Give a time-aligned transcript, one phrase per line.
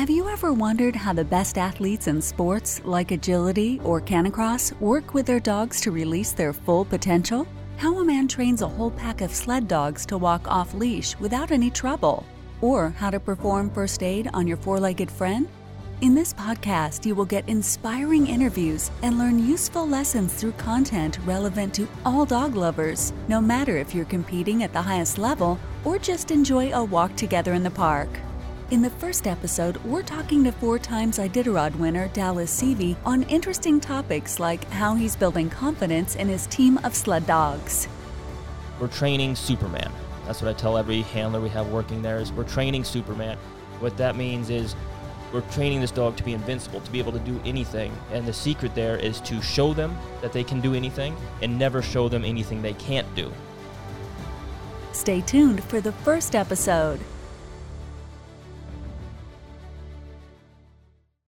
[0.00, 5.12] Have you ever wondered how the best athletes in sports like agility or canicross work
[5.12, 7.46] with their dogs to release their full potential?
[7.76, 11.50] How a man trains a whole pack of sled dogs to walk off leash without
[11.50, 12.24] any trouble?
[12.62, 15.46] Or how to perform first aid on your four legged friend?
[16.00, 21.74] In this podcast, you will get inspiring interviews and learn useful lessons through content relevant
[21.74, 26.30] to all dog lovers, no matter if you're competing at the highest level or just
[26.30, 28.08] enjoy a walk together in the park.
[28.70, 33.80] In the first episode, we're talking to four times Iditarod winner Dallas Seavey on interesting
[33.80, 37.88] topics like how he's building confidence in his team of sled dogs.
[38.78, 39.90] We're training Superman.
[40.24, 43.36] That's what I tell every handler we have working there is we're training Superman.
[43.80, 44.76] What that means is
[45.32, 47.92] we're training this dog to be invincible, to be able to do anything.
[48.12, 51.82] And the secret there is to show them that they can do anything and never
[51.82, 53.32] show them anything they can't do.
[54.92, 57.00] Stay tuned for the first episode.